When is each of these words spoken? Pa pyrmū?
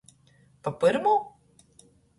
Pa 0.67 0.73
pyrmū? 0.79 1.15